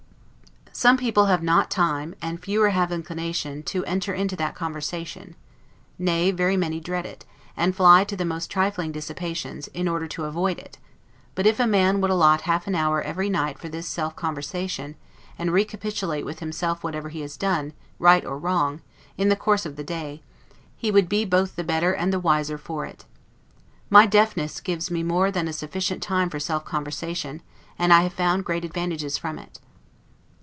Some 0.73 0.97
people 0.97 1.27
have 1.27 1.43
not 1.43 1.69
time, 1.69 2.15
and 2.23 2.41
fewer 2.41 2.71
have 2.71 2.91
inclination, 2.91 3.61
to 3.63 3.85
enter 3.85 4.13
into 4.15 4.35
that 4.37 4.55
conversation; 4.55 5.35
nay, 5.99 6.31
very 6.31 6.57
many 6.57 6.79
dread 6.79 7.05
it, 7.05 7.23
and 7.55 7.75
fly 7.75 8.03
to 8.05 8.15
the 8.15 8.25
most 8.25 8.49
trifling 8.49 8.91
dissipations, 8.91 9.67
in 9.75 9.87
order 9.87 10.07
to 10.07 10.23
avoid 10.23 10.57
it; 10.57 10.79
but, 11.35 11.45
if 11.45 11.59
a 11.59 11.67
man 11.67 12.01
would 12.01 12.09
allot 12.09 12.43
half 12.49 12.65
an 12.65 12.73
hour 12.73 12.99
every 12.99 13.29
night 13.29 13.59
for 13.59 13.69
this 13.69 13.87
self 13.87 14.15
conversation, 14.15 14.95
and 15.37 15.51
recapitulate 15.53 16.25
with 16.25 16.39
himself 16.39 16.83
whatever 16.83 17.09
he 17.09 17.21
has 17.21 17.37
done, 17.37 17.73
right 17.99 18.25
or 18.25 18.39
wrong, 18.39 18.81
in 19.19 19.29
the 19.29 19.35
course 19.35 19.67
of 19.67 19.75
the 19.75 19.83
day, 19.83 20.23
he 20.75 20.89
would 20.89 21.07
be 21.07 21.25
both 21.25 21.57
the 21.57 21.63
better 21.65 21.93
and 21.93 22.11
the 22.11 22.19
wiser 22.19 22.57
for 22.57 22.85
it. 22.87 23.05
My 23.91 24.07
deafness 24.07 24.59
gives 24.59 24.89
me 24.89 25.03
more 25.03 25.29
than 25.29 25.47
a 25.47 25.53
sufficient 25.53 26.01
time 26.01 26.31
for 26.31 26.39
self 26.39 26.65
conversation; 26.65 27.43
and 27.77 27.93
I 27.93 28.01
have 28.01 28.13
found 28.13 28.45
great 28.45 28.65
advantages 28.65 29.15
from 29.15 29.37
it. 29.37 29.59